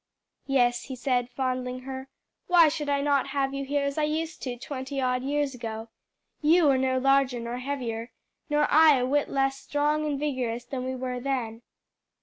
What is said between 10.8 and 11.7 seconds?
we were then."